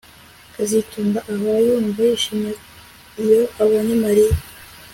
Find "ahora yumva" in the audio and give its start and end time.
1.33-1.99